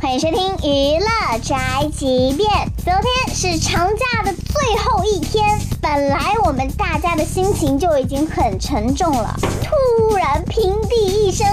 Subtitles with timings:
[0.00, 2.48] 欢迎收听娱乐宅急便。
[2.82, 11.52] 昨天是长假的最后一天，本来我们大家的心情就已经很沉重了，突然平地一声雷，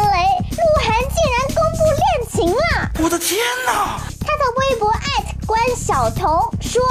[0.52, 2.90] 鹿晗竟然公布恋情了！
[3.04, 4.00] 我的天哪！
[4.22, 6.26] 他的微博艾特关晓彤
[6.62, 6.82] 说，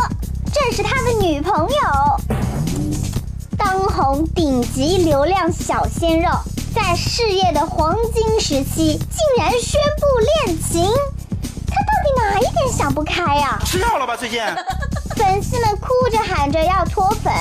[0.52, 1.76] 这是他的女朋友，
[3.56, 6.28] 当红顶级流量小鲜肉，
[6.74, 10.92] 在事业的黄金时期竟然宣布恋情。
[12.86, 13.58] 想不开呀？
[13.64, 14.16] 吃药了吧？
[14.16, 14.40] 最近
[15.16, 17.32] 粉丝们哭着喊着要脱粉，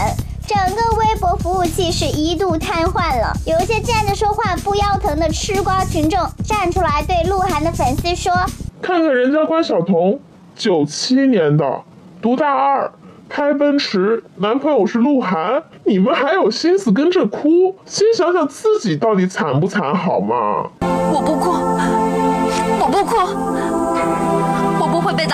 [0.47, 3.31] 整个微博服务器是一度瘫痪了。
[3.45, 8.33] 有一些站着说话不腰疼的吃瓜群众站出来对鹿晗的粉丝说
[8.81, 10.19] ：“看看人家关晓彤，
[10.55, 11.81] 九七年的，
[12.19, 12.91] 读大二，
[13.29, 17.75] 开奔驰，男朋友是鹿晗，你们还有心思跟着哭？
[17.85, 20.71] 先想想自己到底惨不惨好吗？”
[21.13, 21.53] 我不哭，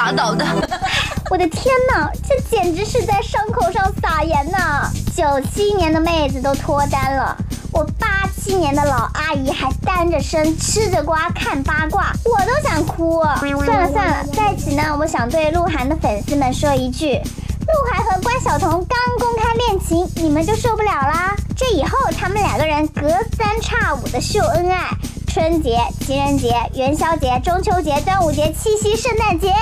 [0.01, 0.43] 打倒的！
[1.29, 4.89] 我的天哪，这简直是在伤口上撒盐呐！
[5.15, 7.37] 九七年的妹子都脱单了，
[7.71, 13.21] 我八七年的老阿姨还单着身吃着瓜看八卦，我都想哭。
[13.63, 17.21] 算了算了，在此呢，我想对鹿晗的粉丝们说一句：
[17.67, 21.35] 鹿晗和关晓彤刚公开恋情，你们就受不了啦？
[21.55, 23.07] 这以后他们两个人隔
[23.37, 24.89] 三差五的秀恩爱。
[25.33, 29.53] 春节、情人节、元宵节、中秋节、端午节、七夕、圣诞节，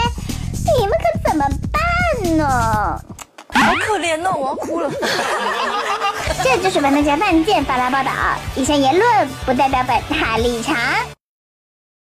[0.78, 3.02] 你们可怎么办呢？
[3.52, 4.89] 好可怜哦，我要哭了。
[6.44, 8.11] 这就是本台饭店发来报道，
[8.56, 10.76] 以上言论不代表本台立场。